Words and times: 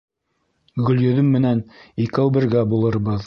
Гөлйөҙөм 0.87 1.29
менән 1.37 1.63
икәү 2.07 2.35
бергә 2.39 2.65
булырбыҙ. 2.75 3.19